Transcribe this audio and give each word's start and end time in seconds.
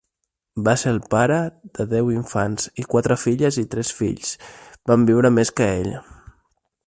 Va 0.67 0.73
ser 0.83 0.93
el 0.95 0.99
pare 1.13 1.35
de 1.79 1.85
deu 1.91 2.09
infants 2.15 2.65
i 2.83 2.87
quatre 2.95 3.19
filles 3.25 3.61
i 3.65 3.67
tres 3.75 3.93
fills 4.01 4.33
van 4.93 5.07
viure 5.11 5.33
més 5.39 5.53
que 5.61 5.71
ell. 5.77 5.93